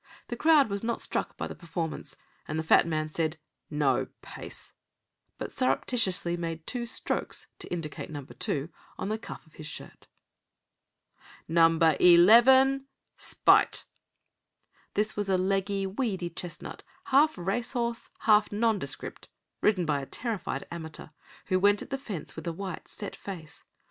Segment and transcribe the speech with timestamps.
[0.29, 2.15] The crowd was not struck by the performance,
[2.47, 3.37] and the fat man said:
[3.69, 4.73] "No pace!"
[5.37, 10.07] but surreptitiously made two strokes (to indicate Number Two) on the cuff of his shirt.
[11.47, 13.85] "Number Eleven, Spite!"
[14.95, 16.81] This was a leggy, weedy chestnut,
[17.13, 19.29] half racehorse, half nondescript,
[19.61, 21.09] ridden by a terrified amateur,
[21.49, 23.65] who went at the fence with a white, set face.